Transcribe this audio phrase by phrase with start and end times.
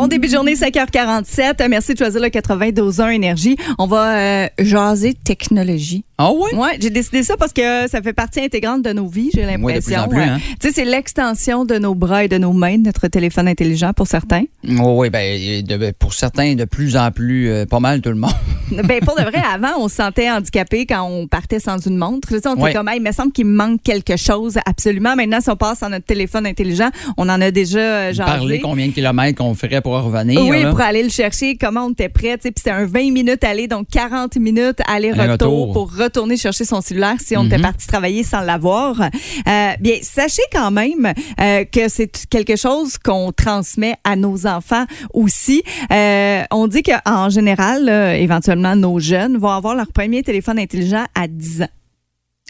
[0.00, 1.68] Bon début de journée, 5h47.
[1.68, 3.56] Merci de choisir le 92.1 Énergie.
[3.78, 6.04] On va euh, jaser technologie.
[6.16, 6.54] Ah ouais?
[6.54, 9.52] Ouais, j'ai décidé ça parce que ça fait partie intégrante de nos vies, j'ai Oui,
[9.52, 10.08] l'impression.
[10.08, 10.38] plus, hein.
[10.60, 14.06] Tu sais, c'est l'extension de nos bras et de nos mains, notre téléphone intelligent pour
[14.06, 14.44] certains.
[14.66, 18.16] Oui, oui, ben, de- pour certains, de plus en plus, euh, pas mal tout le
[18.16, 18.32] monde.
[18.70, 22.28] ben pour de vrai, avant, on se sentait handicapé quand on partait sans une montre.
[22.28, 22.72] Tu sais, on était Ouais.
[22.74, 25.16] comme, Hey, il me semble qu'il me manque quelque chose absolument.
[25.16, 28.30] Maintenant, si on passe à notre téléphone intelligent, on en a déjà euh, jasé.
[28.30, 30.40] Parler combien de kilomètres qu'on ferait pour revenir.
[30.42, 30.70] Oui, là.
[30.70, 32.36] pour aller le chercher, comment on était prêt.
[32.38, 37.16] Puis c'était un 20 minutes aller, donc 40 minutes aller-retour pour retourner chercher son cellulaire
[37.24, 37.62] si on était Mhm.
[37.62, 39.00] parti travailler sans l'avoir.
[39.00, 44.84] Euh, bien, sachez quand même euh, que c'est quelque chose qu'on transmet à nos enfants
[45.12, 45.62] aussi.
[45.92, 51.04] Euh, on dit qu'en général, là, éventuellement, nos jeunes vont avoir leur premier téléphone intelligent
[51.14, 51.68] à 10 ans.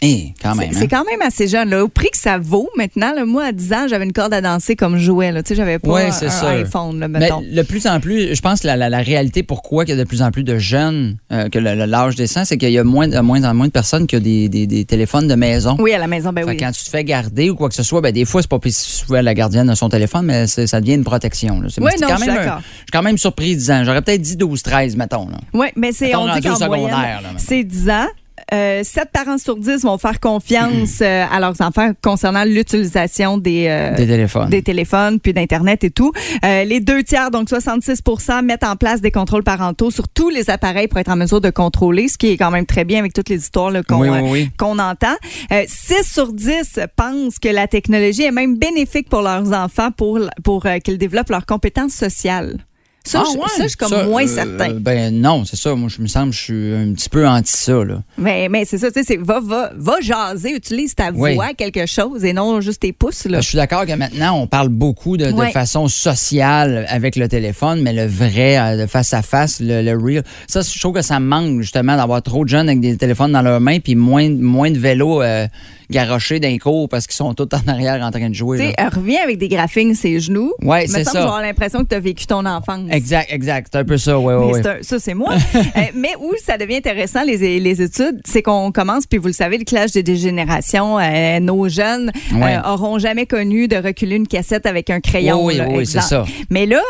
[0.03, 0.33] Eh.
[0.39, 0.87] C'est hein?
[0.89, 1.69] quand même assez jeune.
[1.69, 1.83] Là.
[1.83, 4.41] Au prix que ça vaut maintenant, là, moi, à 10 ans, j'avais une corde à
[4.41, 5.31] danser comme jouet.
[5.31, 5.43] Là.
[5.43, 8.41] Tu sais, j'avais pas Ouais, un, un iPhone, là, Mais le plus en plus, je
[8.41, 10.57] pense que la, la- la réalité pourquoi il y a de plus en plus de
[10.57, 13.71] jeunes euh, que l'âge descend, c'est qu'il y a moins, de moins en moins de
[13.71, 15.75] personnes qui ont des, des- des téléphones de maison.
[15.79, 16.57] Oui, à la maison, ben Fait oui.
[16.57, 18.59] Quand tu te fais garder ou quoi que ce soit, ben des fois, c'est pas
[18.59, 21.61] plus souvent la gardienne de son téléphone, mais ça devient une protection.
[21.61, 21.67] là.
[21.79, 22.59] Oui, non, quand je suis d'accord.
[22.61, 23.83] Je suis quand même surpris 10 ans.
[23.83, 25.27] J'aurais peut-être dit 12, 13, mettons.
[25.53, 26.95] Oui, mais c'est, on dit qu'en moyenne,
[27.37, 28.07] c'est 10 ans.
[28.53, 33.67] Euh, 7 parents sur 10 vont faire confiance euh, à leurs enfants concernant l'utilisation des,
[33.69, 34.49] euh, Des téléphones.
[34.49, 36.11] des téléphones, puis d'Internet et tout.
[36.45, 40.49] Euh, les deux tiers, donc 66% mettent en place des contrôles parentaux sur tous les
[40.49, 43.13] appareils pour être en mesure de contrôler, ce qui est quand même très bien avec
[43.13, 44.49] toutes les histoires qu'on Oui, oui, oui.
[44.57, 45.15] qu'on entend.
[45.51, 50.19] Euh, 6 sur 10 pensent que la technologie est même bénéfique pour leurs enfants pour,
[50.43, 52.57] pour qu'ils développent leurs compétences sociales.
[53.03, 53.45] Ça, Ah, je, ouais?
[53.47, 54.73] ça, je suis comme Ça, moins euh, certain.
[54.79, 55.73] Ben non, c'est ça.
[55.73, 57.83] Moi, je me semble que je suis un petit peu anti ça.
[57.83, 58.03] Là.
[58.17, 61.33] Mais, mais c'est ça, tu sais, c'est va, va, va jaser, utilise ta Oui.
[61.33, 63.25] voix, quelque chose, et non juste tes pouces.
[63.25, 63.41] Là.
[63.41, 67.93] Je suis d'accord que maintenant, on parle beaucoup de, façon sociale avec le téléphone, mais
[67.93, 71.19] le vrai, euh, de face à face, le, le real, ça, je trouve que ça
[71.19, 74.29] me manque justement d'avoir trop de jeunes avec des téléphones dans leurs mains, puis moins,
[74.29, 75.47] moins de vélos euh,
[75.89, 78.57] garochés d'un cours parce qu'ils sont tous en arrière en train de jouer.
[78.59, 80.53] Tu sais, reviens avec des graphiques ses genoux.
[80.61, 81.23] Ouais, Me c'est semble ça.
[81.23, 82.81] avoir l'impression que tu as vécu ton enfance.
[82.91, 83.67] Exact, exact.
[83.71, 85.33] C'est un peu ça, oui, oui, ça, c'est moi.
[85.55, 89.33] Euh, mais où ça devient intéressant, les, les études, c'est qu'on commence, puis vous le
[89.33, 92.55] savez, le clash des générations, euh, nos jeunes Ouais.
[92.57, 95.45] euh, auront jamais connu de reculer une cassette avec un crayon.
[95.45, 96.25] Oui, oui, là, oui, c'est ça.
[96.49, 96.81] Mais là,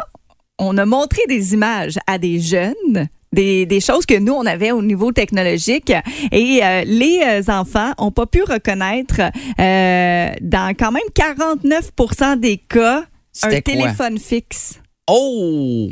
[0.58, 3.08] on a montré des images à des jeunes.
[3.34, 5.94] Des, des choses que nous, on avait au niveau technologique.
[6.34, 9.22] Et euh, les enfants ont pas pu reconnaître
[9.58, 11.92] euh, dans quand même 49
[12.40, 13.06] des cas
[13.44, 13.62] un quoi?
[13.62, 14.81] téléphone fixe.
[15.14, 15.90] Oh!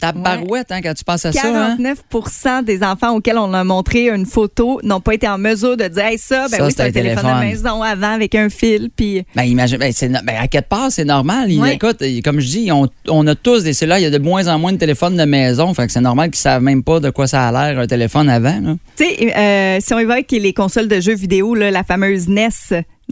[0.00, 1.40] Ta barouette, hein, quand tu penses à ça.
[1.46, 1.76] Hein?
[1.78, 5.86] 49% des enfants auxquels on a montré une photo n'ont pas été en mesure de
[5.88, 7.40] dire hey, ça, ben Ça, oui, c'est un un téléphone, téléphone.
[7.40, 8.90] de maison avant avec un fil.
[8.94, 9.92] Puis Ben, imagine, ben,
[10.24, 11.50] ben, à quelque part, c'est normal.
[11.72, 13.98] Écoute, comme je dis, on, on a tous des cellulaires.
[13.98, 15.72] Il y a de moins en moins de téléphones de maison.
[15.74, 18.28] Fait que c'est normal qu'ils savent même pas de quoi ça a l'air, un téléphone
[18.28, 18.76] avant.
[18.96, 22.48] Tu sais, euh, si on évoque les consoles de jeux vidéo, là, la fameuse NES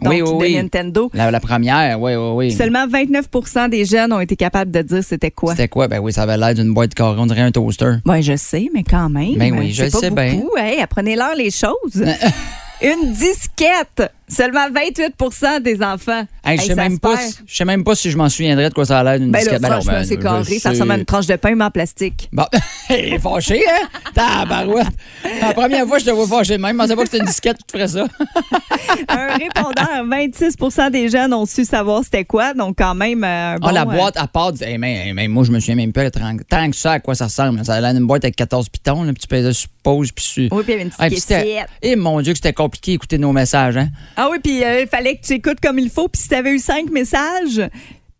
[0.01, 0.55] donc, Oui, oui, de oui.
[0.55, 2.51] Nintendo, La, la première, oui, oui, oui.
[2.51, 5.51] seulement 29% des jeunes ont été capables de dire c'était quoi.
[5.55, 5.87] C'était quoi?
[5.87, 7.15] Ben oui, ça avait l'air d'une boîte carrée.
[7.19, 7.93] On dirait un toaster.
[8.05, 9.35] Oui, je sais, mais quand même.
[9.35, 10.41] Ben oui, je c'est pas sais bien.
[10.57, 12.03] Hey, apprenez-leur les choses.
[12.81, 14.11] Une disquette.
[14.27, 16.25] Seulement 28% des enfants.
[16.45, 18.69] Hey, je Hey, sais même pas, si- je sais même pas si je m'en souviendrais
[18.69, 19.61] de quoi ça a l'air d'une Ben là, disquette.
[19.61, 20.59] Ben franchement, ben, c'est carré.
[20.59, 22.29] Ça ressemble à une tranche de pain, mais en plastique.
[22.31, 22.45] Bon,
[22.89, 23.87] il est fâché, hein?
[24.13, 24.87] Tabarouette.
[25.41, 27.57] La première fois je te vois fâché même, je pensais pas que c'était une disquette
[27.57, 28.05] qui te ferait ça.
[29.09, 32.53] un répondeur, 26% des jeunes ont su savoir c'était quoi.
[32.53, 35.13] Donc, quand même, euh, un bon, Ah, la euh, boîte à part, hey, mais, hey,
[35.13, 37.63] mais moi, je me souviens même pas tant, tant que ça à quoi ça ressemble.
[37.65, 40.49] Ça a l'air d'une boîte avec 14 pitons, là, puis tu pèses sur pause, puis.
[40.51, 41.67] Oui, puis il y avait une petite caissette.
[41.81, 43.89] Eh mon Dieu, que c'était compliqué d'écouter nos messages, hein?
[44.15, 46.07] Ah oui, puis euh, il fallait que tu écoutes comme il faut.
[46.07, 47.61] Puis si tu avais eu cinq messages,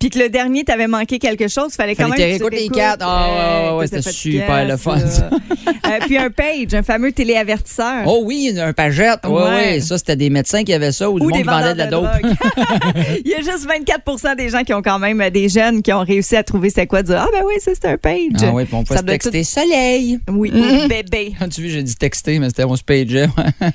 [0.03, 2.49] puis que le dernier t'avait manqué quelque chose, il fallait quand Fallait même que tu
[2.49, 3.05] les quatre.
[3.07, 5.29] Ah, ouais, ouais, ouais, que c'était super le fun, ça.
[5.85, 8.03] Euh, puis un page, un fameux téléavertisseur.
[8.05, 9.19] Oh oui, un pagette.
[9.25, 9.73] Oui, Ouais.
[9.75, 9.81] oui.
[9.81, 11.77] Ça, c'était des médecins qui avaient ça ou du Ou monde des qui vendait de
[11.77, 12.07] la dope.
[13.25, 15.91] Il y a juste 24% des gens qui ont quand même, euh, des jeunes qui
[15.93, 18.13] ont réussi à trouver c'est quoi, dire Ah, ben oui, ça, c'est un page.
[18.41, 20.19] Ah oui, puis on peut Ça se texter soleil.
[20.29, 21.33] Oui, ou bébé.
[21.37, 23.27] Quand tu vois, j'ai dit texter, mais c'était on se pageait.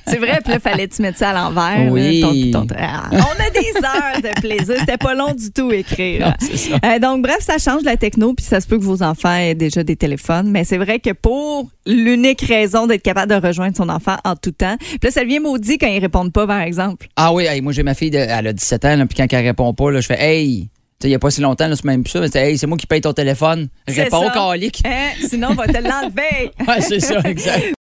[0.06, 1.92] C'est vrai, puis là, fallait tu mettre ça à l'envers.
[1.92, 2.20] Oui.
[2.20, 4.76] là, ton- ton- Ah, on a des heures de plaisir.
[4.80, 6.17] C'était pas long du tout écrire.
[6.26, 6.78] Non, c'est ça.
[6.84, 9.54] Euh, donc, bref, ça change la techno, puis ça se peut que vos enfants aient
[9.54, 10.50] déjà des téléphones.
[10.50, 14.50] Mais c'est vrai que pour l'unique raison d'être capable de rejoindre son enfant en tout
[14.52, 17.08] temps, puis là, ça devient maudit quand ils répondent pas, par exemple.
[17.16, 19.44] Ah oui, hey, moi j'ai ma fille, de- elle a 17 ans, puis quand elle
[19.46, 20.68] répond pas, là, je fais Hey,
[21.04, 22.20] il n'y a pas si longtemps, c'est même plus ça.
[22.20, 23.68] mais c'est, Hey, c'est moi qui paye ton téléphone.
[23.86, 24.82] Réponds, calique.
[24.84, 25.10] Hein?
[25.28, 26.50] Sinon, on va te l'enlever.
[26.66, 27.74] Ouais, c'est ça, exact.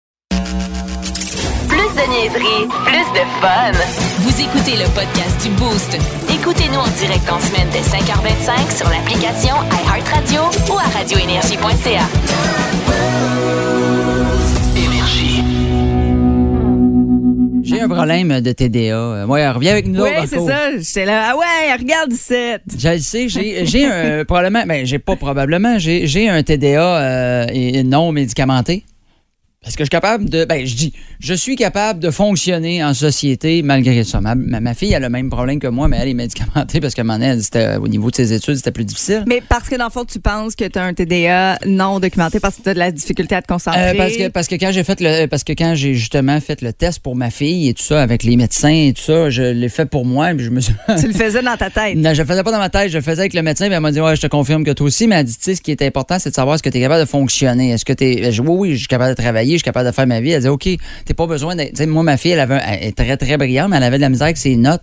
[1.96, 3.72] Plus de niaiserie, plus de fun.
[4.18, 5.96] Vous écoutez le podcast du Boost.
[6.30, 12.06] Écoutez-nous en direct en semaine dès 5h25 sur l'application iHeartRadio ou à radioénergie.ca.
[17.62, 19.26] J'ai un problème de TDA.
[19.26, 20.02] Ouais, reviens avec nous.
[20.02, 20.76] Oui, c'est ça.
[20.78, 21.30] J'étais là.
[21.30, 22.34] Ah ouais, regarde ici.
[22.78, 28.12] Je le sais, j'ai un probablement, ben j'ai pas probablement, j'ai un TDA euh, non
[28.12, 28.84] médicamenté.
[29.66, 30.44] Est-ce que je suis capable de.
[30.44, 34.20] Ben, je dis, je suis capable de fonctionner en société malgré ça.
[34.20, 36.94] Ma, ma- ma fille a le même problème que moi, mais elle est médicamentée parce
[36.94, 39.24] qu'à un moment donné, elle, au niveau de ses études, c'était plus difficile.
[39.26, 42.38] Mais parce que dans le fond, tu penses que tu as un TDA non documenté
[42.40, 43.80] parce que tu as de la difficulté à te concentrer?
[43.90, 46.62] Euh, parce que parce que quand j'ai fait le parce que quand j'ai justement fait
[46.62, 49.42] le test pour ma fille et tout ça avec les médecins et tout ça, je
[49.42, 51.96] l'ai fait pour moi puis je me suis tu le faisais dans ta tête?
[52.06, 53.74] Non, je le faisais pas dans ma tête, je le faisais avec le médecin, puis
[53.74, 55.54] elle m'a dit Ouais, je te confirme que toi aussi, mais elle dit, tu sais,
[55.54, 57.70] ce qui est important, c'est de savoir est-ce que tu es capable de fonctionner?
[57.70, 58.38] Est-ce que tu es.
[58.40, 60.30] Oui, oui, je suis capable de travailler, je suis capable de faire ma vie.
[60.30, 60.68] Elle dit OK,
[61.04, 61.80] t'es pas besoin d'être.
[61.86, 64.08] Moi, ma fille, elle, avait elle est très, très brillante, mais elle avait de la
[64.08, 64.82] misère avec ses notes.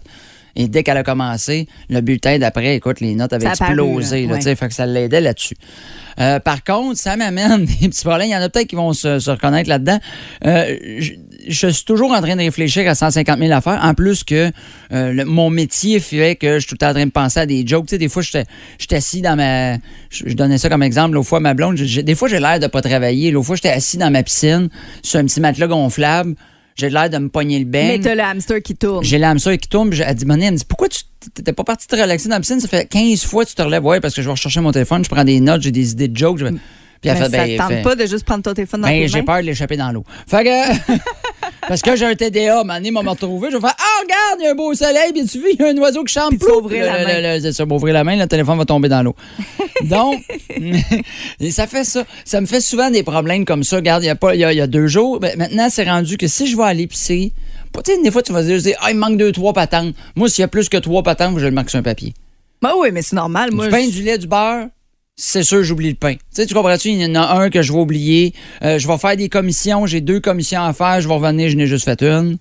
[0.55, 3.71] Et dès qu'elle a commencé, le bulletin d'après, écoute, les notes avaient Ça a paru,
[3.71, 4.27] explosé.
[4.27, 4.55] là, ouais.
[4.55, 5.55] fait que ça l'aidait là-dessus.
[6.19, 8.27] Euh, par contre, ça m'amène des petits problèmes.
[8.27, 9.99] Il y en a peut-être qui vont se, se reconnaître là-dedans.
[10.45, 10.75] Euh,
[11.47, 13.79] je, je suis toujours en train de réfléchir à 150 000 affaires.
[13.83, 14.51] En plus que
[14.91, 17.39] euh, le- mon métier fait que je suis tout le temps en train de penser
[17.39, 17.85] à des jokes.
[17.87, 18.45] Tu sais, des fois, j'étais
[18.79, 19.75] j'étais assis dans ma...
[20.09, 21.15] Je, je donnais ça comme exemple.
[21.15, 23.31] L'autre fois, ma blonde, des fois, j'ai l'air de pas travailler.
[23.31, 24.69] L'autre fois, j'étais assis dans ma piscine
[25.01, 26.35] sur un petit matelas gonflable.
[26.75, 28.01] J'ai l'air de me pogner le Mais bec.
[28.01, 29.03] t'as le hamster qui tourne.
[29.03, 29.91] J'ai l'âme ça qui tourne.
[29.93, 31.01] Elle dit, Monet, elle me dit, pourquoi tu
[31.43, 32.59] t'es pas parti te relaxer dans la piscine?
[32.59, 33.85] Ça fait 15 fois que tu te relèves.
[33.85, 36.07] Ouais, parce que je vais rechercher mon téléphone, je prends des notes, j'ai des idées
[36.07, 36.39] de jokes.
[36.39, 36.59] je vais- Puis
[37.03, 38.87] elle Mais fait, ça ben, te tente fait- pas de juste prendre ton téléphone dans
[38.87, 40.03] ben, j'ai peur de l'échapper dans l'eau.
[40.27, 40.93] Fait que.
[41.67, 43.49] Parce que j'ai un TDA, donné, m'a retrouvé.
[43.51, 45.59] Je vais faire Ah, regarde, il y a un beau soleil, puis tu vu, il
[45.59, 46.37] y a un oiseau qui chante.
[46.37, 47.35] Puis ouvrir la main.
[47.35, 49.15] le- C'est ça, m'ouvrir la main, le téléphone va tomber dans l'eau.
[49.83, 50.21] Donc,
[51.39, 52.03] et ça fait ça.
[52.25, 53.77] Ça me fait souvent des problèmes comme ça.
[53.77, 55.19] Regarde, il y a, pas, il y a, il y a deux jours.
[55.19, 57.33] Ben, maintenant, c'est rendu que si je vais à l'épicerie,
[57.73, 59.53] tu sais, des fois, tu vas dire, je dis, ah, il me manque deux, trois
[59.53, 59.95] patentes.
[60.15, 62.13] Moi, s'il y a plus que trois patentes, je le marque sur un papier.
[62.61, 63.51] Ben oui, mais c'est normal.
[63.51, 64.67] Moi, du pain, je- du lait, du beurre,
[65.15, 66.13] c'est sûr, j'oublie le pain.
[66.13, 66.89] Tu sais, tu comprends-tu?
[66.89, 68.33] Il y en a un que je vais oublier.
[68.63, 69.85] Euh, je vais faire des commissions.
[69.85, 71.01] J'ai deux commissions à faire.
[71.01, 72.37] Je vais revenir, je n'ai juste fait une.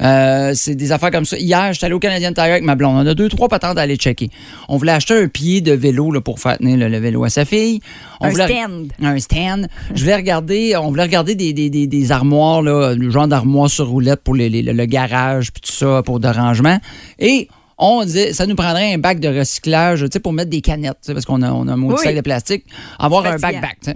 [0.00, 1.36] Euh, c'est des affaires comme ça.
[1.36, 3.04] Hier, j'étais allé au Canadian Tire avec ma blonde.
[3.04, 4.30] On a deux, trois patentes à aller checker.
[4.68, 7.30] On voulait acheter un pied de vélo là, pour faire tenir le, le vélo à
[7.30, 7.80] sa fille.
[8.20, 8.92] On Un voulait- stand.
[9.02, 9.66] Un stand.
[9.92, 13.68] Je voulais regarder, on voulait regarder des, des, des, des armoires, là, le genre d'armoires
[13.70, 16.78] sur roulette pour les- les- le, le garage, puis tout ça, pour de rangement.
[17.18, 20.60] Et on disait, ça nous prendrait un bac de recyclage, tu sais, pour mettre des
[20.60, 22.04] canettes, tu sais, parce qu'on a, on a un maudit Oui.
[22.04, 22.64] sac de plastique.
[22.98, 23.94] Avoir un sais.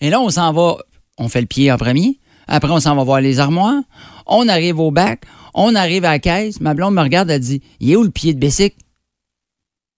[0.00, 0.76] Et là, on s'en va,
[1.18, 2.18] on fait le pied en premier.
[2.48, 3.82] Après, on s'en va voir les armoires.
[4.26, 5.22] On arrive au bac.
[5.54, 6.60] On arrive à la caisse.
[6.60, 8.74] Ma blonde me regarde, elle dit Il est où le pied de Bessic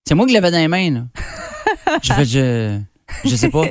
[0.07, 1.05] C'est moi qui l'avais dans les mains, là.
[2.03, 2.79] J'ai fait Je,
[3.25, 3.65] je sais pas.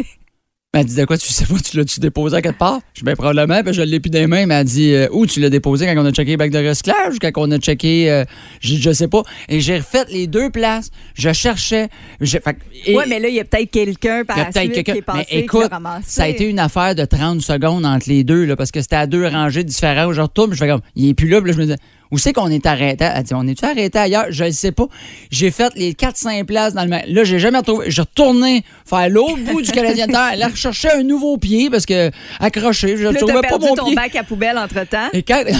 [0.73, 2.79] Elle dit de quoi tu sais pas, tu l'as-tu déposé à quelque part?
[2.93, 5.25] Je dis ben probablement, puis je l'ai plus les mains, mais elle dit euh, où
[5.25, 7.57] tu l'as déposé quand on a checké les bacs de recyclage ou quand on a
[7.59, 8.23] checké euh,
[8.61, 9.23] je, je sais pas.
[9.49, 10.89] Et j'ai refait les deux places.
[11.13, 11.89] Je cherchais.
[12.21, 14.51] j'ai- fait et- Ouais, mais là, il y a peut-être quelqu'un par y a la
[14.53, 15.69] suite qui est passé Mais qui écoute,
[16.05, 18.95] ça a été une affaire de 30 secondes entre les deux, là, parce que c'était
[18.95, 20.13] à deux rangées différentes.
[20.13, 21.79] Je retourne, je fais comme, il est plus là, puis là, je me disais,
[22.11, 23.05] où c'est qu'on est arrêté?
[23.05, 24.25] Elle dit, on est-tu arrêté ailleurs?
[24.29, 24.85] Je ne sais pas.
[25.31, 27.89] J'ai fait les 4-5 places dans le ma- Là, j'ai jamais retrouvé.
[27.89, 31.85] J'ai retourné faire l'autre bout du Canadien de Terre, aller rechercher un nouveau pied, parce
[31.85, 33.95] que accroché, je ne trouvais pas perdu mon ton pied.
[33.95, 35.09] bac à poubelle entre-temps.
[35.13, 35.43] Et quand...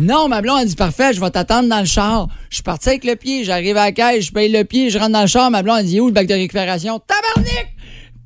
[0.00, 2.26] Non, ma blonde a dit parfait, je vais t'attendre dans le char.
[2.50, 4.98] Je suis parti avec le pied, j'arrive à la caisse, je paye le pied, je
[4.98, 5.52] rentre dans le char.
[5.52, 6.98] Ma blonde a dit où le bac de récupération?
[7.06, 7.73] Tabarnak!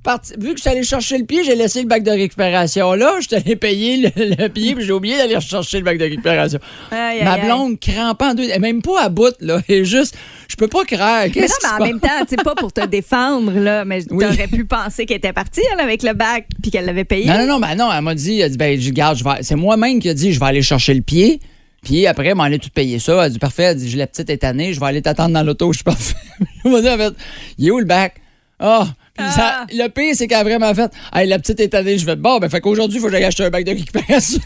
[0.04, 2.92] Parti- Vu que je suis allé chercher le pied, j'ai laissé le bac de récupération
[2.94, 3.14] là.
[3.20, 6.04] Je suis allé payer le, le pied, puis j'ai oublié d'aller chercher le bac de
[6.04, 6.58] récupération.
[6.90, 7.40] Aïe, aïe, Ma aïe.
[7.44, 9.60] blonde crampant en deux, elle est même pas à bout, là.
[9.68, 10.16] Est juste,
[10.48, 11.32] je peux pas craindre.
[11.34, 14.24] Mais non, mais en même temps, tu sais, pas pour te défendre, là, mais Oui.
[14.24, 17.26] t'aurais pu penser qu'elle était partie, elle, avec le bac, puis qu'elle l'avait payé.
[17.26, 19.42] Non, non, non, ben non, elle m'a dit, elle dit, ben, je garde, je vais.
[19.42, 21.40] C'est moi-même qui a dit, je vais aller chercher le pied.
[21.82, 23.12] Puis après, elle m'a allé tout payer ça.
[23.14, 25.42] Elle a dit, parfait, elle dit, j'ai la petite étannée, je vais aller t'attendre dans
[25.42, 26.14] l'auto, je suis parfait.
[26.64, 27.12] Elle m'a dit, en fait,
[27.58, 28.14] il est où le bac?
[28.58, 28.86] Ah!
[29.18, 29.66] Ça- Ah.
[29.72, 32.48] le pire, c'est qu'elle a vraiment fait, hey, la petite étannée, je vais bon, ben,
[32.48, 34.40] fait qu'aujourd'hui, il faut que j'aille acheter un bac de récupération.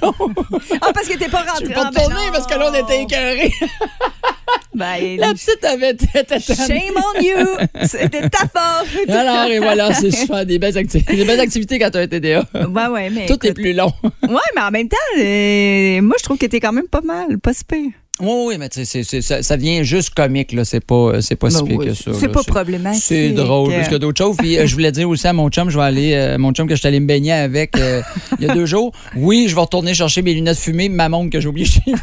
[0.81, 1.67] Ah, parce que t'es pas je rentré.
[1.69, 3.53] vais pas ben tourner parce que là, on était écœurés.
[4.75, 5.97] Ben, la petite avait
[6.41, 7.47] shame on you!
[7.85, 9.09] C'était ta faute!
[9.11, 12.45] Alors, et voilà, c'est super des belles, des belles activités quand tu as un TDA.
[12.55, 13.27] Ouais, ouais, mais.
[13.27, 13.93] Tout est plus long.
[14.23, 17.39] Ouais, mais en même temps, euh, moi, je trouve que t'es quand même pas mal,
[17.39, 17.91] pas si pire.
[18.23, 20.65] Oui, oui, mais tu sais, c'est- c'est- ça, ça devient juste comique, là.
[20.65, 22.13] C'est pas, c'est pas si Ben pire oui, que ça.
[22.15, 22.33] c'est là.
[22.33, 23.03] pas problématique.
[23.05, 24.37] C'est drôle, plus que d'autres choses.
[24.39, 26.69] Puis euh, je voulais dire aussi à mon chum, je vais aller, euh, mon chum
[26.69, 28.01] que je suis allé me baigner avec euh,
[28.39, 28.93] il y a deux jours.
[29.17, 31.97] Oui, je vais retourner chercher mes lunettes fumées, ma montre que j'ai oubliée chez nous.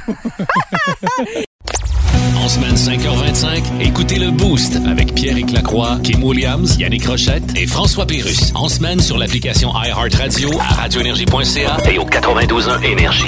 [2.35, 8.05] En semaine 5h25, écoutez le Boost avec pierre Lacroix, Kim Williams, Yannick Rochette et François
[8.05, 8.51] Pérus.
[8.55, 13.23] En semaine sur l'application iHeartRadio à radioénergie.ca et au 92.1 Énergie.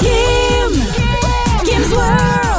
[0.00, 0.72] Kim!
[1.64, 2.51] Kim's World!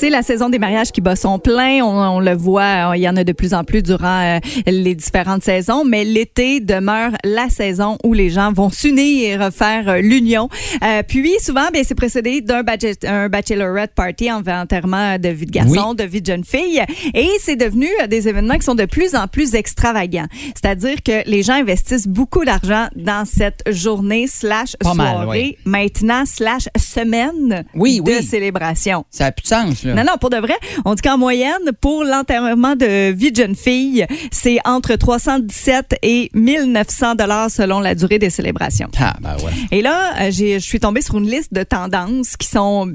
[0.00, 1.84] C'est la saison des mariages qui bat son plein.
[1.84, 4.94] On, on le voit, il y en a de plus en plus durant euh, les
[4.94, 10.48] différentes saisons, mais l'été demeure la saison où les gens vont s'unir, faire euh, l'union.
[10.82, 15.44] Euh, puis souvent, bien, c'est précédé d'un bachelor- un bachelorette party en enterrement de vie
[15.44, 18.74] de garçon, de vie de jeune fille, et c'est devenu euh, des événements qui sont
[18.74, 20.28] de plus en plus extravagants.
[20.54, 26.68] C'est-à-dire que les gens investissent beaucoup d'argent dans cette journée slash mal, soirée, maintenant slash
[26.78, 28.22] semaine Oui, de oui.
[28.22, 29.04] célébration.
[29.10, 29.89] Ça n'a plus de sens, là.
[29.94, 30.54] Non, non, pour de vrai,
[30.84, 36.30] on dit qu'en moyenne, pour l'enterrement de vie de jeune fille, c'est entre 317 et
[36.34, 38.88] 1900 dollars selon la durée des célébrations.
[38.98, 39.52] Ah, ben ouais.
[39.70, 42.92] Et là, euh, je suis tombée sur une liste de tendances qui sont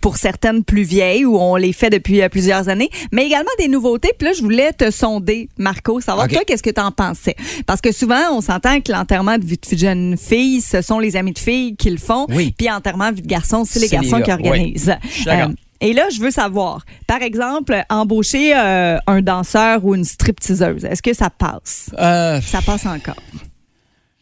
[0.00, 3.68] pour certaines plus vieilles où on les fait depuis euh, plusieurs années, mais également des
[3.68, 4.10] nouveautés.
[4.18, 6.32] Puis là, je voulais te sonder, Marco, savoir OK.
[6.32, 7.36] toi, qu'est-ce que tu en pensais?
[7.66, 11.16] Parce que souvent, on s'entend que l'enterrement de vie de jeune fille, ce sont les
[11.16, 12.26] amis de filles qui le font.
[12.30, 12.54] Oui.
[12.56, 14.74] Puis enterrement de vie de garçon, c'est les garçons qui gars, oui.
[15.80, 21.02] Et là, je veux savoir, par exemple, embaucher euh, un danseur ou une stripteaseuse, est-ce
[21.02, 21.90] que ça passe?
[21.98, 23.16] Euh, Ça passe encore.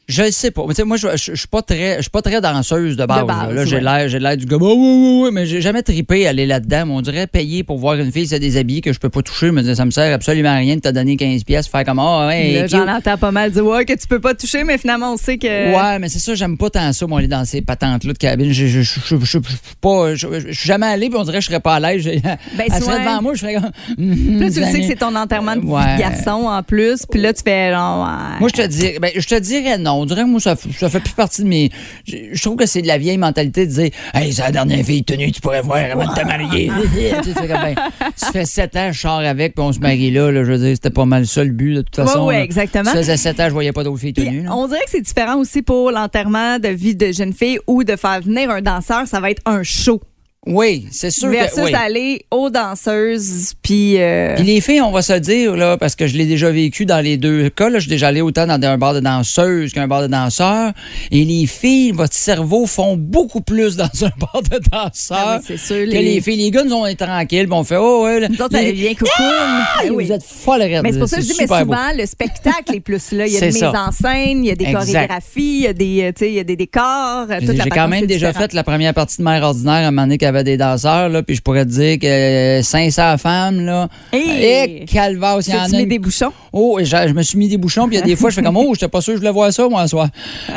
[0.08, 0.62] Je le sais pas.
[0.68, 3.04] Mais tu sais, moi, je, je suis pas très, je suis pas très danseuse de
[3.06, 3.22] base.
[3.22, 3.52] De base, là.
[3.54, 4.56] Là, j'ai l'air, j'ai l'air du gars.
[4.60, 6.84] Oh, oui, oui, oui, mais j'ai jamais tripé à aller là-dedans.
[6.90, 9.50] On dirait payer pour voir une fille se déshabiller que je peux pas toucher.
[9.50, 11.96] Mais ça me sert absolument à rien de te donner 15 pièces, faire comme.
[11.96, 12.70] Là, cute.
[12.70, 15.38] J'en entends pas mal dire ouais, que tu peux pas toucher, mais finalement, on sait
[15.38, 15.46] que.
[15.74, 18.52] Ouais, mais c'est ça, j'aime pas tant ça, moi, aller dans ces patentes-là de cabine.
[18.52, 19.38] Je, je,
[19.80, 22.04] pas, suis jamais allé, puis on dirait que je serais pas à l'aise.
[22.04, 23.70] Ben, Elle serait devant moi, je ferais comme.
[23.96, 25.96] Puis là, tu le sais que c'est ton enterrement de Ouais.
[25.98, 27.72] garçon en plus, puis là, tu fais.
[27.72, 28.38] genre, ouais.
[28.40, 29.95] Moi, je te dirais, ben, je te dirais non.
[29.96, 31.70] On dirait que moi, ça, fait plus partie de mes.
[32.06, 34.84] Je, je trouve que c'est de la vieille mentalité de dire Hey, c'est la dernière
[34.84, 36.70] fille tenue, tu pourrais voir avant de te marier.
[37.22, 37.74] tu, sais, comme, ben,
[38.14, 40.30] ça fait sept ans, je sors avec, puis on se marie là.
[40.30, 42.30] là je veux dire, c'était pas mal ça le but, de toute façon.
[42.30, 42.42] là.
[42.42, 42.90] exactement.
[42.90, 44.42] Ça faisait sept ans, je voyais pas d'autres filles tenues.
[44.42, 44.54] là.
[44.54, 47.96] on dirait que c'est différent aussi pour l'enterrement de vie de jeune fille ou de
[47.96, 50.00] faire venir un danseur, ça va être un show.
[50.46, 51.64] Oui, c'est sûr Versus que.
[51.66, 51.74] oui.
[51.74, 54.00] aller aux danseuses, puis.
[54.00, 56.86] euh, Puis les filles, on va se dire, là, parce que je l'ai déjà vécu
[56.86, 59.72] dans les deux cas, là, je suis déjà allé autant dans un bar de danseuses
[59.72, 60.72] qu'un bar de danseurs.
[61.10, 65.44] Et les filles, votre cerveau font beaucoup plus dans un bar de danseurs Ah oui,
[65.46, 66.20] c'est sûr, que les- les...
[66.20, 66.36] filles.
[66.36, 68.28] Les gars, nous, on est tranquilles, on fait, oh, ouais.
[68.28, 69.10] Nous autres, les- devient cocoon.
[69.18, 70.04] Ah, oui.
[70.06, 70.62] Vous êtes folle.
[70.82, 71.58] Mais c'est pour ça que je dis, mais beau.
[71.58, 73.26] souvent, le spectacle est plus là.
[73.26, 74.78] Il y a des mises en scène, il y a des Exact.
[74.92, 77.26] chorégraphies, il y a des, euh, il y a des décors.
[77.28, 80.02] La J'ai quand même déjà fait la première partie de Mère ordinaire à un moment
[80.02, 83.88] donné des danseurs, là, puis je pourrais te dire que euh, 500 femmes, là.
[84.12, 84.80] Hey!
[84.82, 85.78] Et calvaire, il y en Tu a.
[85.78, 86.32] mets des bouchons?
[86.52, 88.36] Oh, je, je me suis mis des bouchons, puis il y a des fois, je
[88.36, 90.08] fais comme, oh, j'étais pas sûr que je voulais voir ça, moi, soir.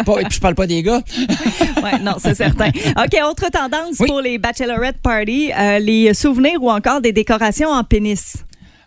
[0.06, 1.02] Pas- et puis je parle pas des gars.
[1.84, 2.68] Ouais, non, c'est certain.
[2.70, 4.08] OK, autre tendance Oui.
[4.08, 8.36] pour les bachelorette parties, euh, les souvenirs ou encore des décorations en pénis?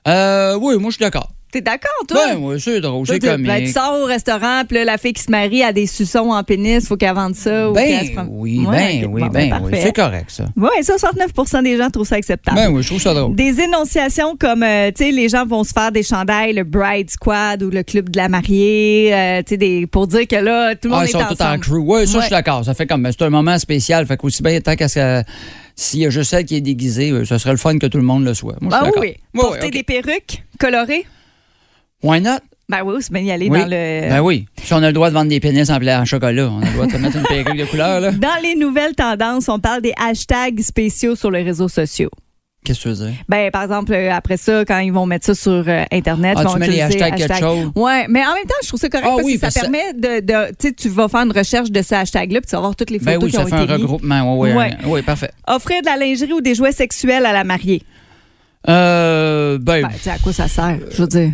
[0.06, 1.28] Euh, oui, moi, je suis d'accord.
[1.52, 2.18] T'es d'accord, toi?
[2.30, 3.68] Ben, oui, c'est drôle, c'est tu- ben, tu comique.
[3.68, 6.86] sors au restaurant, puis là, la fille qui se marie a des suçons en pénis,
[6.88, 7.68] faut qu'elle vende ça.
[7.68, 9.78] ou Ben prenne- oui, Ouais, ben oui, bon, ben oui.
[9.82, 10.44] C'est correct, ça.
[10.56, 12.56] Oui, 69% des gens trouvent ça acceptable.
[12.56, 13.36] Ben oui, je trouve ça drôle.
[13.36, 17.10] Des énonciations comme, euh, tu sais, les gens vont se faire des chandails, le Bride
[17.10, 20.88] Squad ou le Club de la mariée, euh, tu sais, pour dire que là, tout
[20.88, 21.36] le monde Ah, est ils sont ensemble.
[21.36, 21.84] tous en crew.
[21.86, 22.64] Oui, ça, je suis d'accord.
[22.64, 24.06] Ça fait comme, c'est un moment spécial.
[24.06, 25.28] Fait qu'aussi bien, tant qu'à ce que-
[25.76, 27.98] s'il y a juste celle qui est déguisée, euh, ce serait le fun que tout
[27.98, 28.56] le monde le soit.
[28.62, 31.04] Moi, je Ah suis oui, Oui, Porter oui, des perruques colorées?
[32.02, 32.38] Why not?
[32.68, 33.58] Ben oui, c'est bien y aller Oui.
[33.60, 34.08] dans le...
[34.08, 34.46] Ben oui.
[34.62, 36.72] Si on a le droit de vendre des pénis en, en chocolat, on a le
[36.72, 38.12] droit de mettre une perruque de couleur, là.
[38.12, 42.08] Dans les nouvelles tendances, on parle des hashtags spéciaux sur les réseaux sociaux.
[42.64, 43.14] Qu'est-ce que tu veux dire?
[43.28, 46.42] Ben, par exemple, euh, après ça, quand ils vont mettre ça sur euh, Internet, Ah,
[46.42, 47.72] ils vont tu mets les hashtags quelque chose?
[47.74, 49.60] Ouais, mais en même temps, je trouve ça correct Ah parce oui, que ça parce
[49.60, 52.54] permet de, de tu sais, tu vas faire une recherche de ce hashtag-là, puis tu
[52.54, 54.38] vas voir toutes les photos Ben oui, qui ça ont fait un regroupement.
[54.38, 54.70] Oui, Ouais.
[54.86, 55.32] oui, parfait.
[55.48, 57.82] Offrir de la lingerie ou des jouets sexuels à la mariée.
[58.68, 61.30] Euh, ben, Ben, tu sais, à quoi ça sert, je veux dire?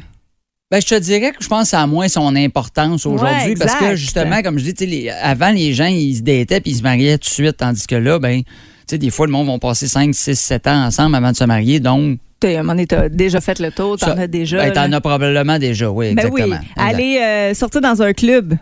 [0.70, 3.54] Ben, je te dirais que je pense que ça a moins son importance aujourd'hui Ouais,
[3.58, 6.76] parce que justement, comme je dis, les- avant, les gens, ils se détaient puis ils
[6.76, 8.44] se mariaient tout de suite, tandis que là, ben, tu
[8.86, 11.44] sais, des fois, le monde va passer 5, 6, 7 ans ensemble avant de se
[11.44, 12.18] marier, donc.
[12.44, 14.58] À un moment donné, t'as déjà fait le tour, t'en as déjà.
[14.58, 16.56] Ben, t'en as probablement déjà, oui, Ben exactement.
[16.60, 18.54] oui, aller euh, sortir dans un club.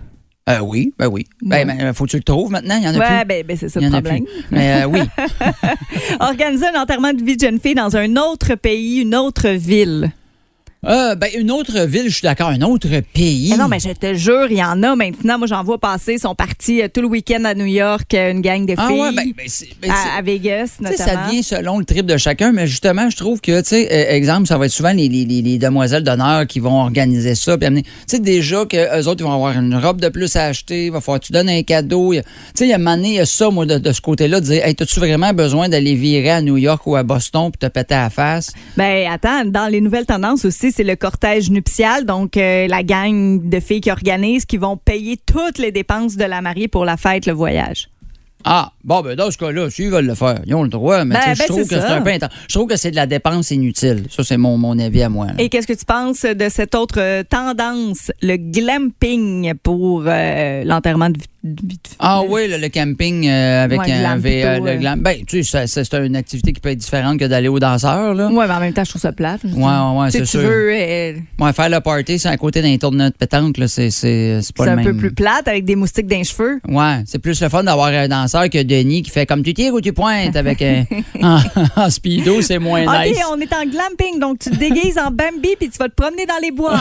[0.48, 1.26] Euh, oui, ben oui.
[1.42, 3.26] Ben, ben, faut que tu le trouves maintenant, il y en a Ouais, plus.
[3.26, 4.24] ben, ben, c'est ça le problème.
[4.52, 5.00] Mais euh, oui.
[6.20, 10.12] Organiser un enterrement de vie de jeune fille dans un autre pays, une autre ville.
[10.86, 13.50] Euh, ben, une autre ville, je suis d'accord, un autre pays.
[13.52, 15.38] Ah non, mais je te jure, il y en a maintenant.
[15.38, 16.14] Moi, j'en vois passer.
[16.14, 18.78] Ils sont partis euh, tout le week-end à New York, euh, une gang de filles.
[18.78, 19.46] Ah ouais, ben, ben,
[19.82, 20.96] ben, à, à Vegas, notamment.
[21.04, 24.14] ça vient selon le trip de chacun, mais justement, je trouve que, tu sais, euh,
[24.14, 27.58] exemple, ça va être souvent les, les- les- les demoiselles d'honneur qui vont organiser ça.
[27.58, 30.44] Puis amener, tu sais, déjà qu'eux autres, ils vont avoir une robe de plus à
[30.44, 32.12] acheter, il va falloir que tu donnes un cadeau.
[32.14, 32.20] Tu
[32.54, 35.00] sais, il y a a ça, moi, de, de ce côté-là, de dire, hey, as-tu
[35.00, 38.10] vraiment besoin d'aller virer à New York ou à Boston puis te péter à la
[38.10, 38.52] face?
[38.76, 43.40] Ben attends, dans les nouvelles tendances aussi, c'est le cortège nuptial, donc euh, la gang
[43.48, 46.98] de filles qui organisent, qui vont payer toutes les dépenses de la mariée pour la
[46.98, 47.88] fête, le voyage.
[48.44, 51.14] Ah, bon, ben, dans ce cas-là, s'ils veulent le faire, ils ont le droit, mais
[51.16, 52.30] Ben, tu sais, ben, je trouve que c'est un peu intense.
[52.48, 54.04] Je trouve que c'est de la dépense inutile.
[54.10, 55.26] Ça, c'est mon, mon avis à moi.
[55.26, 55.32] là.
[55.38, 61.10] Et qu'est-ce que tu penses de cette autre euh, tendance, le glamping pour euh, l'enterrement
[61.10, 65.00] de, de- de- Ah oui, le, le camping euh, avec Ouais, un plutôt, le glam.
[65.00, 68.28] Ben, tu sais, c'est une activité qui peut être différente que d'aller au danseur, là.
[68.28, 69.40] Ouais, mais en même temps, je trouve ça plate.
[69.44, 69.62] je veux Ouais,
[70.00, 70.40] ouais, Tu c'est tu sûr.
[70.40, 74.40] veux, euh, Ouais, faire le party, c'est à côté d'un tournoi de pétanque, c'est, c'est,
[74.42, 74.84] c'est pas c'est le un même.
[74.84, 76.60] peu plus plate avec des moustiques dans les cheveux.
[76.68, 79.72] Ouais, c'est plus le fun d'avoir un danseur que Denis qui fait comme tu tires
[79.74, 80.84] ou tu pointes avec un
[81.22, 81.38] en,
[81.76, 83.18] en speedo, c'est moins OK, nice.
[83.30, 86.26] on est en glamping, donc tu te déguises en Bambi puis tu vas te promener
[86.26, 86.78] dans les bois.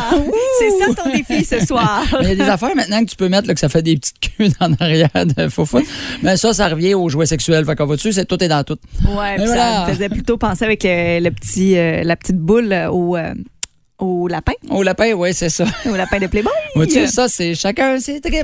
[0.60, 2.04] c'est ça ton défi ce soir.
[2.22, 3.82] Mais Il y a des affaires maintenant que tu peux mettre là, que ça fait
[3.82, 5.66] des petites queues en arrière de faux
[6.22, 7.66] Mais ça, ça revient aux jouets sexuels.
[7.66, 8.78] Fait qu'on va dessus, c'est tout est dans tout.
[9.08, 9.82] Ouais, Mais puis voilà.
[9.82, 13.16] ça me faisait plutôt penser avec le, le petit, euh, la petite boule euh, au,
[13.18, 13.34] euh,
[14.00, 15.66] au lapin, Au lapin, oui, c'est ça.
[15.90, 16.52] au lapin de Playboy.
[16.76, 18.44] Ouais, tu sais, ça, c'est chacun, c'est très.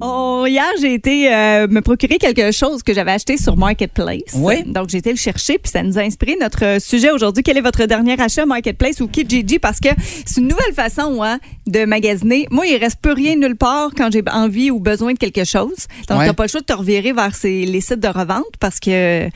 [0.00, 4.34] Oh, hier, j'ai été euh, me procurer quelque chose que j'avais acheté sur Marketplace.
[4.34, 4.62] Oui.
[4.66, 7.42] Donc, j'ai été le chercher, puis ça nous a inspiré notre sujet aujourd'hui.
[7.42, 9.58] Quel est votre dernier achat Marketplace ou Kijiji?
[9.58, 9.88] Parce que
[10.26, 12.46] c'est une nouvelle façon hein, de magasiner.
[12.50, 15.86] Moi, il reste plus rien nulle part quand j'ai envie ou besoin de quelque chose.
[16.08, 16.26] Donc, Ouais.
[16.26, 19.28] t'as pas le choix de te revirer vers ces, les sites de revente parce que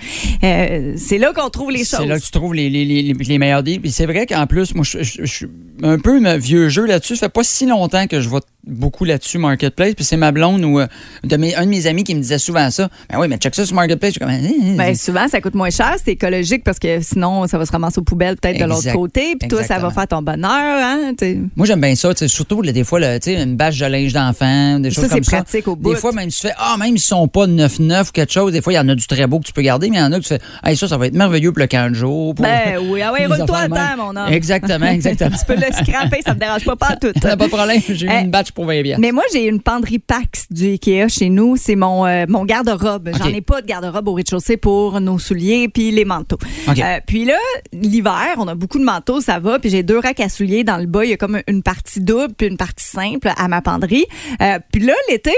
[0.44, 2.00] euh, c'est là qu'on trouve les choses.
[2.00, 3.80] C'est là que tu trouves les, les, les, les meilleurs deals.
[3.80, 5.46] Puis c'est vrai qu'en plus, moi, je, suis
[5.82, 7.16] un peu vieux jeu là-dessus.
[7.16, 9.94] Ça fait pas si longtemps que je vais beaucoup là-dessus, Marketplace.
[9.94, 10.86] Puis c'est ma blonde ou euh,
[11.24, 12.88] de mes, un de mes amis qui me disait souvent ça.
[13.10, 14.14] Ben oui, mais check ça sur Marketplace.
[14.14, 17.00] Je suis comme, eh, eh, Ben, souvent, ça coûte moins cher, c'est écologique parce que
[17.00, 19.36] sinon, ça va se ramasser aux poubelles peut-être de l'autre côté.
[19.38, 20.50] Puis toi, ça va faire ton bonheur.
[20.50, 21.12] Hein?
[21.56, 22.10] Moi, j'aime bien ça.
[22.26, 25.24] Surtout, là, des fois, là, une bâche de linge d'enfant, des Ça, choses c'est comme
[25.24, 25.36] ça.
[25.38, 25.94] pratique au bout.
[25.94, 28.52] Des fois, même si tu fais, ah, même s'ils sont pas 9-9 ou quelque chose,
[28.52, 30.00] des fois, il y en a du très beau que tu peux garder, mais il
[30.00, 31.90] y en a que tu fais, hey, ça, ça va être merveilleux pour le camp
[31.90, 32.34] de jour.
[32.34, 33.98] pour- Ben oui, ah les roule-toi à terre, même.
[33.98, 34.32] mon homme.
[34.32, 35.36] Exactement, exactement.
[35.36, 37.12] tu peux le scraper, ça me dérange pas, pas tout.
[37.20, 38.98] T'as pas de problème, j'ai eu Eh, une batch pour 20 bières.
[39.00, 41.56] Mais moi, j'ai une penderie Pax du Ikea chez nous.
[41.56, 43.10] C'est mon, euh, mon garde-robe.
[43.18, 46.38] J'en ai pas de garde-robe au rez-de-chaussée pour nos souliers puis les manteaux.
[46.68, 47.36] Euh, puis là,
[47.72, 49.58] l'hiver, on a beaucoup de manteaux, ça va.
[49.58, 51.04] Puis j'ai deux racks à souliers dans le bas.
[51.04, 54.06] Il y a comme une partie double puis une partie simple à ma penderie.
[54.42, 55.32] Euh, puis là, l'été,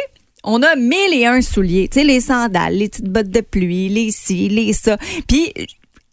[0.45, 1.89] on a mille et un souliers.
[1.89, 4.97] Tu sais, les sandales, les petites bottes de pluie, les ci, les ça.
[5.29, 5.53] Puis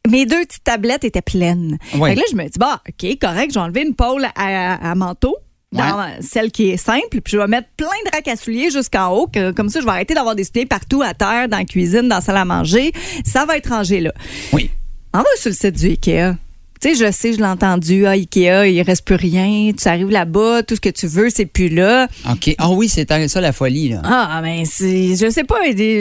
[0.09, 1.77] mes deux petites tablettes étaient pleines.
[1.81, 4.95] Fait que là, je me dis, bah, OK, correct, j'ai enlevé une pôle à, à
[4.95, 5.35] manteau.
[5.73, 9.09] Dans celle qui est simple, puis je vais mettre plein de racks à souliers jusqu'en
[9.11, 11.65] haut, que- comme ça je vais arrêter d'avoir des souliers partout à terre, dans la
[11.65, 12.93] cuisine, dans la salle à manger.
[13.25, 14.13] Ça va être rangé là.
[14.53, 14.71] Oui.
[15.13, 16.35] On va sur le site du Ikea.
[16.81, 18.05] Tu sais, je sais, je l'ai entendu.
[18.05, 19.71] Ah, Ikea, il reste plus rien.
[19.79, 22.07] Tu arrives là-bas, tout ce que tu veux, c'est plus là.
[22.31, 22.53] OK.
[22.57, 24.01] Ah oui, c'est ça la folie, là.
[24.03, 25.55] Ah, ben, je sais pas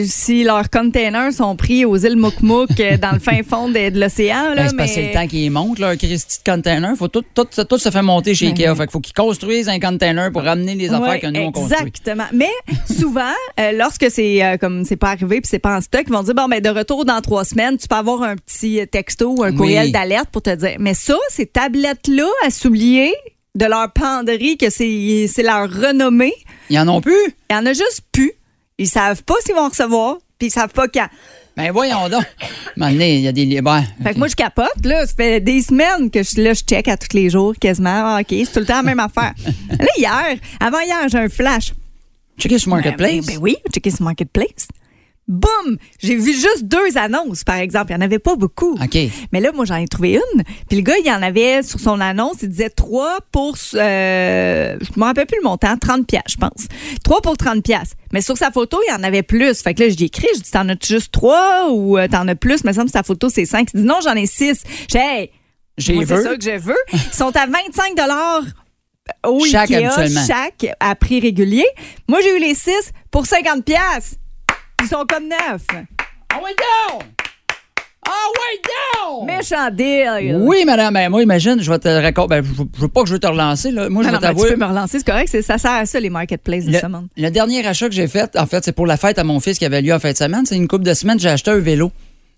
[0.07, 4.01] si leurs containers sont pris aux îles Moukmouk euh, dans le fin fond de, de
[4.01, 4.55] l'océan.
[4.55, 6.95] Ben, Là, que c'est le temps qu'ils montent, leur Christy de container.
[6.97, 8.75] Faut tout, tout, tout se fait monter chez Ikea.
[8.75, 11.53] Fait qu'il faut qu'ils construisent un container pour ramener les affaires Ouais, que nous, on
[11.53, 11.79] construit.
[11.89, 12.25] Exactement.
[12.33, 12.51] Mais
[12.99, 13.21] souvent,
[13.61, 16.23] euh, lorsque c'est euh, comme c'est pas arrivé puis c'est pas en stock, ils vont
[16.23, 19.43] dire bon ben de retour dans trois semaines, tu peux avoir un petit texto ou
[19.45, 19.57] un Oui.
[19.57, 20.66] courriel d'alerte pour te dire.
[20.79, 23.15] Mais ça, ces tablettes là à souliers
[23.55, 26.35] de leur penderie que c'est c'est leur renommée,
[26.71, 27.35] Ils en ont plus?
[27.51, 28.33] il y en a juste plus.
[28.79, 31.09] Ils savent pas s'ils vont recevoir puis ils savent pas quand.
[31.57, 32.25] Ben voyons donc.
[32.77, 33.63] Il y a des...
[33.63, 35.07] Ben, Fait que moi, je capote, là.
[35.07, 38.03] Ça fait des semaines que je, là, je check à tous les jours, quasiment.
[38.17, 39.33] Ah, OK, c'est tout le temps la même affaire.
[39.71, 41.73] Là, hier, avant hier, j'ai un flash.
[42.39, 43.11] checker sur Marketplace.
[43.13, 44.69] Ben, ben, ben oui, checker sur Marketplace.
[45.29, 45.77] Boum!
[45.99, 47.91] J'ai vu juste deux annonces, par exemple.
[47.91, 48.75] Il n'y en avait pas beaucoup.
[48.75, 48.99] OK.
[49.33, 50.43] Mais là, moi, j'en ai trouvé une.
[50.69, 54.77] Puis le gars, il y en avait sur son annonce, il disait 3 pour, euh,
[54.81, 56.69] je me rappelle plus le montant, 30 pièces, je pense.
[57.03, 57.95] 3 pour 30 pièces.
[58.13, 59.61] Mais sur sa photo, il y en avait plus.
[59.63, 62.37] Fait que là, j'ai écrit, je dis, t'en as juste 3 ou euh, t'en as
[62.37, 62.63] plus?
[62.63, 63.69] Mais ça me semble que sa photo, c'est 5.
[63.75, 64.63] Il dit, non, j'en ai 6.
[64.89, 65.31] J'ai, hey,
[65.79, 66.77] c'est ça que je veux.
[66.93, 67.95] Ils sont à 25
[69.27, 71.67] au Chaque, Ikea, chaque à prix régulier.
[72.09, 74.17] Moi, j'ai eu les 6 pour 50 pièces.
[74.83, 75.67] Ils sont comme neufs.
[76.33, 77.03] Ah oui, donc!
[78.09, 78.61] Ah ouais,
[79.05, 79.25] non!
[79.25, 80.37] Méchant deal.
[80.43, 80.95] Oui, madame.
[80.95, 82.29] Ben, moi, imagine, je vais te raconter.
[82.29, 83.89] Ben, je, je veux pas que je veux te relancer, là.
[83.89, 84.51] Moi, je vais mais tu t'avouer.
[84.51, 85.29] peux me relancer, c'est correct.
[85.29, 87.09] c'est- Ça sert à ça, les marketplaces de Le, ce monde.
[87.17, 89.59] le dernier achat que j'ai fait, en fait, c'est pour la fête à mon fils
[89.59, 90.47] qui avait lieu en fin de semaine.
[90.47, 91.91] C'est une couple de semaines, j'ai acheté un vélo.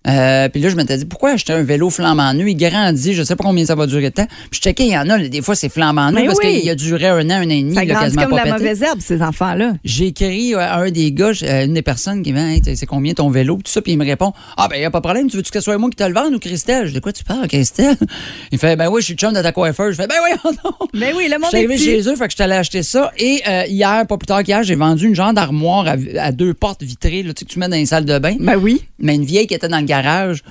[0.07, 2.47] Euh, puis là, je m'étais dit, pourquoi acheter un vélo flambant neuf?
[2.49, 4.27] Il grandit, je sais pas combien ça va durer de temps.
[4.49, 6.61] Puis je checkais, il y en a, là, des fois, c'est flambant Mais parce oui.
[6.61, 8.31] qu'il a duré un an, un an et demi, Ça il a grandit quasiment comme
[8.31, 8.57] pas la pété.
[8.57, 9.73] mauvaise herbe, ces enfants-là.
[9.83, 13.13] J'ai écrit à un des gars, à une des personnes qui vient, hey, c'est combien
[13.13, 15.29] ton vélo, tout ça, puis il me répond, ah ben y a pas de problème,
[15.29, 16.83] tu veux que ce soit moi qui te le vende ou Christelle?
[16.85, 17.97] Je dis, de quoi tu parles, Christelle?
[18.51, 19.91] Il fait, ben oui, je suis le chum de ta coiffeuse.
[19.97, 20.71] Je fais, ben oui, non.
[20.93, 21.83] Mais oui, le monde est arrivé petit.
[21.85, 23.11] chez eux, fait que je t'allais acheter ça.
[23.17, 26.53] Et euh, hier, pas plus tard qu'hier, j'ai vendu une genre d'armoire à, à deux
[26.53, 28.35] portes vitrées, là, tu sais, que tu mets dans les salles de bain.
[28.39, 28.81] Ben oui.
[28.99, 30.43] Mais une vieille qui était dans le garage.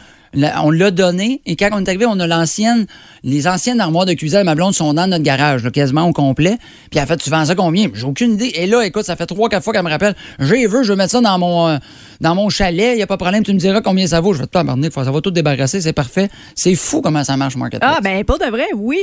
[0.63, 2.87] On l'a donné et quand on est arrivé, on a l'ancienne,
[3.25, 6.13] les anciennes armoires de cuisine à ma blonde sont dans notre garage, là, quasiment au
[6.13, 6.59] complet.
[6.91, 7.89] Puis elle fait, tu vends ça combien?
[7.95, 8.53] J'ai aucune idée.
[8.55, 10.97] Et là, écoute, ça fait trois, quatre fois qu'elle me rappelle, j'ai vu, je veux
[10.97, 13.81] mettre ça dans mon, euh, chalet, il n'y a pas de problème, tu me diras
[13.81, 14.35] combien ça vaut.
[14.35, 16.29] Je vais te parler, ça va tout débarrasser, c'est parfait.
[16.55, 17.95] C'est fou comment ça marche, Marketplace.
[17.97, 19.03] Ah, ben pour de vrai, oui.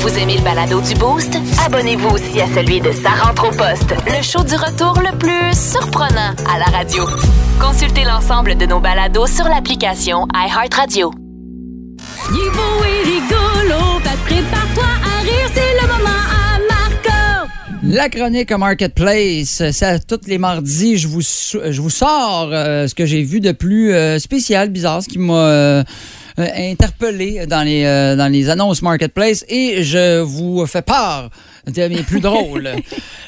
[0.00, 1.36] Vous aimez le balado du Boost?
[1.64, 5.52] Abonnez-vous aussi à celui de Sa rentre au poste, le show du retour le plus
[5.56, 7.04] surprenant à la radio.
[7.60, 11.12] Consultez l'ensemble de nos balados sur l'application iHeartRadio.
[12.30, 17.48] Il est beau et rigolo, fait que prépare-toi à rire, c'est le moment à Marco.
[17.82, 23.06] La chronique Marketplace, ça, tous les mardis, je vous, je vous sors euh, ce que
[23.06, 25.84] j'ai vu de plus euh, spécial, bizarre, ce qui m'a euh,
[26.42, 31.30] interpellé dans les, euh, dans les annonces Marketplace et je vous fais part
[31.66, 32.70] de mes plus drôles.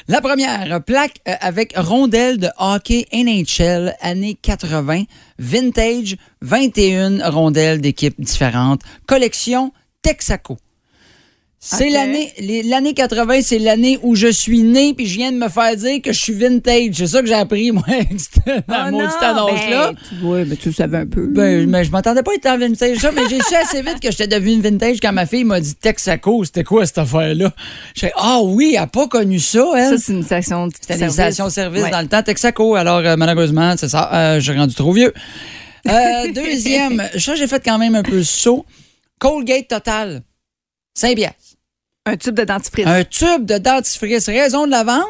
[0.07, 5.03] La première, plaque euh, avec rondelle de hockey NHL années 80,
[5.39, 10.57] vintage, 21 rondelles d'équipes différentes, collection Texaco.
[11.59, 12.31] C'est l'année,
[12.65, 16.01] l'année 80, c'est l'année où je suis né, puis je viens de me faire dire
[16.03, 16.93] que je suis vintage.
[16.93, 19.91] C'est ça que j'ai appris, moi, dans Oh annonce-là.
[19.91, 21.25] ben, tu- Oui, mais tu le savais un peu.
[21.27, 23.99] Ben, mais je m'attendais pas à être en vintage, ça, mais j'ai su assez vite
[23.99, 26.45] que j'étais devenu vintage quand ma fille m'a dit Texaco.
[26.45, 27.51] C'était quoi cette affaire-là?
[27.95, 29.89] J'ai ah oui, elle a pas connu ça, elle.
[29.89, 31.91] ça, c'est une station de C'était des stations-service Ouais.
[31.91, 32.75] dans le temps Texaco.
[32.75, 34.09] Alors, euh, malheureusement, c'est ça.
[34.13, 35.11] euh, j'ai rendu trop vieux.
[35.89, 38.63] Euh, deuxième, ça, j'ai fait quand même un peu saut.
[39.19, 40.21] Colgate Total.
[40.93, 41.46] 5 piastres.
[42.07, 42.87] Un tube de dentifrice.
[42.87, 44.27] Un tube de dentifrice.
[44.27, 45.03] Raison de la vente,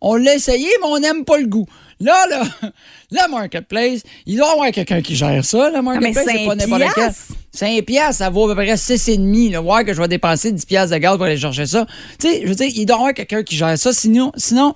[0.00, 1.66] on l'a essayé, mais on n'aime pas le goût.
[2.00, 2.42] Là, là,
[3.10, 6.54] la Marketplace, il doit y avoir quelqu'un qui gère ça, la Marketplace, mais c'est pas
[6.54, 6.94] n'importe lequel.
[6.94, 7.32] piastres?
[7.52, 9.52] 5 piastres, ça vaut à peu près 6,5.
[9.52, 11.86] Là, voir que je vais dépenser 10 piastres de gaz pour aller chercher ça.
[12.18, 13.92] Tu sais, je veux dire, il doit y avoir quelqu'un qui gère ça.
[13.92, 14.74] Sinon, sinon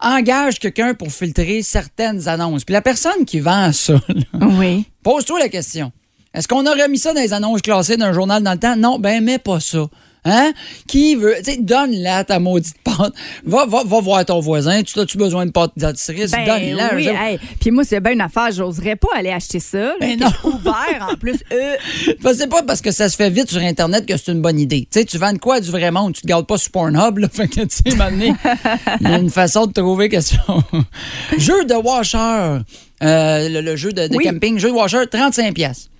[0.00, 2.64] engage quelqu'un pour filtrer certaines annonces.
[2.64, 4.84] Puis la personne qui vend ça, là, Oui.
[5.02, 5.92] Pose-toi la question.
[6.34, 8.76] Est-ce qu'on aurait mis ça dans les annonces classées d'un journal dans le temps?
[8.76, 9.86] Non, ben mets pas ça.
[10.26, 10.52] Hein?
[10.86, 11.34] Qui veut.
[11.44, 13.12] Tu sais, donne-la ta maudite pâte.
[13.44, 14.82] Va, va, va voir ton voisin.
[14.82, 16.30] Tu as-tu besoin de pâte dentifrice?
[16.30, 16.94] Ben Donne-la.
[16.94, 17.38] oui, hey.
[17.60, 19.78] Puis moi, c'est bien une affaire, j'oserais pas aller acheter ça.
[19.78, 20.28] là, Ben non.
[20.44, 21.34] ouvert en plus.
[21.52, 21.76] Euh,
[22.22, 24.58] que c'est pas parce que ça se fait vite sur Internet que c'est une bonne
[24.58, 24.88] idée.
[24.90, 26.14] Tu sais, tu vends de quoi du vrai monde?
[26.14, 27.28] Tu te gardes pas sur Pornhub, là.
[27.32, 30.40] Fait que, tu sais, il y a une façon de trouver question.
[31.38, 32.62] jeu de washer.
[33.02, 34.24] Euh, le, le jeu de, de Oui.
[34.24, 34.58] camping.
[34.58, 35.90] Jeu de washer, 35 pièces.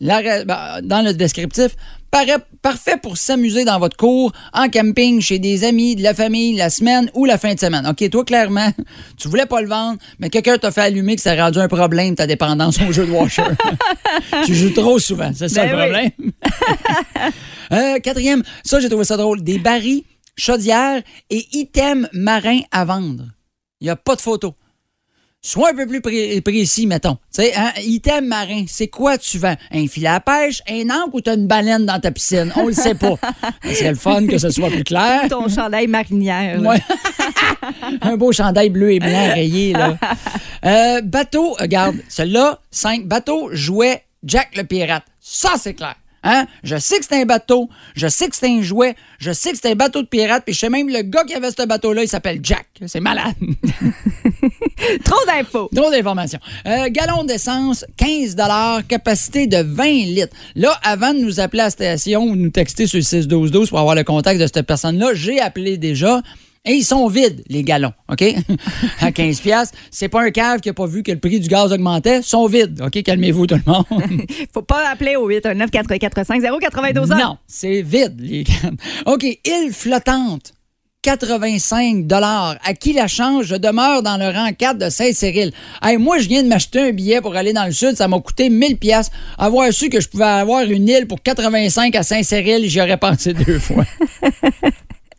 [0.00, 1.76] dans le descriptif,
[2.62, 6.70] parfait pour s'amuser dans votre cours, en camping, chez des amis, de la famille, la
[6.70, 7.86] semaine ou la fin de semaine.
[7.86, 8.70] OK, toi, clairement,
[9.16, 11.68] tu voulais pas le vendre, mais quelqu'un t'a fait allumer que ça a rendu un
[11.68, 13.42] problème ta dépendance au jeu de washer.
[14.44, 16.10] tu joues trop souvent, c'est ça Ben le oui.
[16.10, 16.32] problème.
[17.70, 19.42] Euh, quatrième, ça, j'ai trouvé ça drôle.
[19.42, 20.02] Des barils,
[20.38, 23.24] chaudières et items marins à vendre.
[23.82, 24.54] Il n'y a pas de photo.
[25.40, 27.14] Sois un peu plus pré- précis, mettons.
[27.32, 29.54] Tu sais, hein, item marin, c'est quoi tu vends?
[29.72, 32.52] Un filet à pêche, un ancre ou t'as une baleine dans ta piscine?
[32.56, 33.14] On le sait pas.
[33.72, 35.22] C'est le fun que ce soit plus clair.
[35.30, 36.60] ton chandail marinière.
[36.60, 36.82] Ouais.
[38.02, 39.96] un beau chandail bleu et blanc rayé, là.
[40.64, 45.04] Euh, bateau, regarde, celui-là, 5 bateaux, jouet, Jack le pirate.
[45.20, 45.94] Ça, c'est clair.
[46.24, 46.46] Hein?
[46.64, 49.58] Je sais que c'est un bateau, je sais que c'est un jouet, je sais que
[49.60, 52.02] c'est un bateau de pirate, puis je sais même le gars qui avait ce bateau-là,
[52.02, 52.66] il s'appelle Jack.
[52.86, 53.34] C'est malade.
[55.04, 55.68] Trop d'infos.
[55.72, 56.38] Drôle d'information.
[56.66, 58.36] Euh, gallon d'essence, 15
[58.88, 60.36] capacité de 20 litres.
[60.54, 63.70] Là, avant de nous appeler à la station ou de nous texter sur le 61212
[63.70, 66.22] pour avoir le contact de cette personne-là, j'ai appelé déjà.
[66.68, 68.22] Et ils sont vides, les gallons, OK?
[69.00, 69.76] à 15 piastres.
[69.90, 72.18] C'est pas un cave qui a pas vu que le prix du gaz augmentait.
[72.18, 73.02] Ils sont vides, OK?
[73.02, 74.22] Calmez-vous, tout le monde.
[74.52, 78.70] Faut pas appeler au 819 445 092 non, c'est vide, les gars.
[79.06, 80.52] OK, île flottante.
[81.02, 82.56] 85 dollars.
[82.64, 83.46] À qui la change?
[83.46, 85.52] Je demeure dans le rang 4 de Saint-Cyril.
[85.80, 87.96] Hey, moi, je viens de m'acheter un billet pour aller dans le sud.
[87.96, 89.10] Ça m'a coûté 1000 pièces.
[89.38, 93.32] Avoir su que je pouvais avoir une île pour 85 à Saint-Cyril, j'y aurais pensé
[93.32, 93.84] deux fois.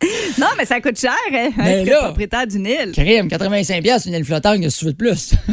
[0.38, 2.92] Non, mais ça coûte cher, hein, Mais là- propriétaire d'une île.
[2.94, 5.32] Crème, 85 pièces, une île flottante, qu'est-ce que tu veux de plus?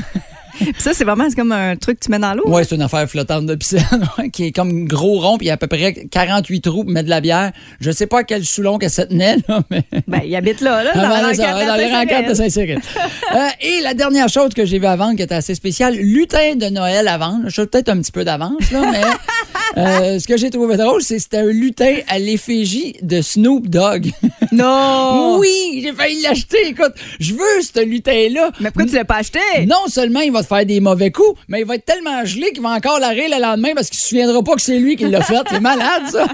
[0.60, 2.48] Puis ça, c'est vraiment comme un truc que tu mets dans l'eau.
[2.50, 3.80] Ouais, c'est une affaire flottante de piscine
[4.34, 6.92] qui est comme gros rond, puis il y a à peu près 48 trous pour
[6.92, 7.52] mettre de la bière.
[7.80, 9.84] Je sais pas à quel soulon qu'elle se tenait, là, mais.
[10.08, 12.80] Ben, il habite là, là, Ah, dans, dans les rencontres de Saint-Cyril.
[13.36, 16.56] Euh, et la dernière chose que j'ai vu à vendre qui était assez spéciale, lutin
[16.56, 17.42] de Noël à vendre.
[17.46, 19.02] Je suis peut-être un petit peu d'avance, là, mais
[19.76, 23.68] euh, ce que j'ai trouvé drôle, c'est que c'était un lutin à l'effigie de Snoop
[23.68, 24.12] Dogg.
[24.52, 25.38] Non!
[25.40, 26.68] oui, j'ai failli l'acheter.
[26.68, 28.52] Écoute, je veux ce lutin-là.
[28.60, 29.40] Mais pourquoi tu l'as pas acheté?
[29.68, 32.52] Non seulement il va te faire des mauvais coups, mais il va être tellement gelé
[32.52, 34.96] qu'il va encore la rire le lendemain parce qu'il se souviendra pas que c'est lui
[34.96, 35.36] qui l'a fait.
[35.50, 36.28] C'est malade, ça.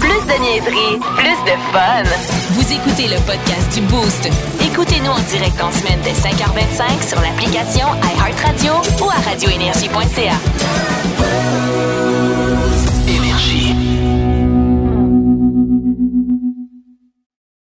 [0.00, 2.02] Plus de niaiserie, plus de fun.
[2.50, 4.57] Vous écoutez le podcast du Boost.
[4.80, 10.36] Écoutez-nous en direct en semaine dès 5h25 sur l'application iHeartRadio ou à radioénergie.ca.